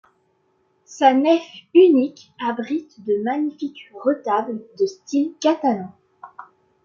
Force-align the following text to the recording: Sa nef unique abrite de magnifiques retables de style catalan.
Sa 0.85 1.13
nef 1.13 1.45
unique 1.75 2.31
abrite 2.43 3.05
de 3.05 3.21
magnifiques 3.23 3.91
retables 3.93 4.65
de 4.79 4.87
style 4.87 5.31
catalan. 5.39 5.93